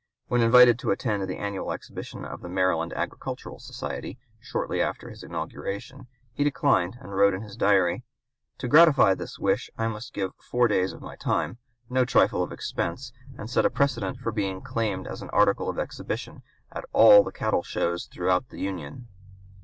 When 0.29 0.41
invited 0.41 0.79
to 0.79 0.89
attend 0.89 1.27
the 1.29 1.37
annual 1.37 1.71
exhibition 1.71 2.25
of 2.25 2.41
the 2.41 2.49
Maryland 2.49 2.91
Agricultural 2.95 3.59
Society, 3.59 4.17
shortly 4.39 4.81
after 4.81 5.11
his 5.11 5.21
inauguration, 5.21 6.07
he 6.33 6.43
declined, 6.43 6.97
and 6.99 7.13
wrote 7.13 7.35
in 7.35 7.43
his 7.43 7.55
Diary: 7.55 8.03
"To 8.57 8.67
gratify 8.67 9.13
this 9.13 9.37
wish 9.37 9.69
I 9.77 9.87
must 9.87 10.15
give 10.15 10.31
four 10.37 10.67
days 10.67 10.91
of 10.91 11.03
my 11.03 11.15
time, 11.17 11.59
no 11.87 12.03
trifle 12.03 12.41
of 12.41 12.51
expense, 12.51 13.13
and 13.37 13.47
set 13.47 13.63
a 13.63 13.69
precedent 13.69 14.17
for 14.17 14.31
being 14.31 14.61
claimed 14.63 15.05
as 15.05 15.21
an 15.21 15.29
article 15.29 15.69
of 15.69 15.77
exhibition 15.77 16.41
at 16.71 16.83
all 16.93 17.23
the 17.23 17.31
cattle 17.31 17.61
shows 17.61 18.07
throughout 18.07 18.49
the 18.49 18.59
Union." 18.59 19.07